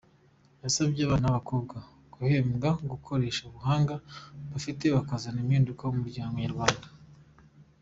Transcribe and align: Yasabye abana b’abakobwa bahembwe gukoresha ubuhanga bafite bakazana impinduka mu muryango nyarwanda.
Yasabye 0.63 1.01
abana 1.03 1.25
b’abakobwa 1.27 1.75
bahembwe 2.19 2.69
gukoresha 2.91 3.41
ubuhanga 3.49 3.93
bafite 4.51 4.85
bakazana 4.95 5.39
impinduka 5.43 5.83
mu 5.91 5.97
muryango 6.03 6.35
nyarwanda. 6.45 6.87